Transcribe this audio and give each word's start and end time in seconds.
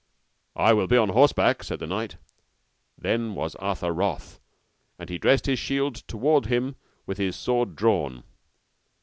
I 0.55 0.73
will 0.73 0.87
be 0.87 0.97
on 0.97 1.09
horseback, 1.09 1.63
said 1.63 1.77
the 1.77 1.85
knight. 1.85 2.17
Then 2.97 3.35
was 3.35 3.53
Arthur 3.57 3.91
wroth, 3.91 4.39
and 4.97 5.07
dressed 5.21 5.45
his 5.45 5.59
shield 5.59 5.93
toward 6.07 6.47
him 6.47 6.75
with 7.05 7.19
his 7.19 7.35
sword 7.35 7.75
drawn. 7.75 8.23